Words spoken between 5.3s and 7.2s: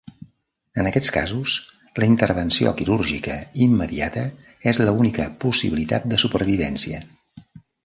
possibilitat de supervivència.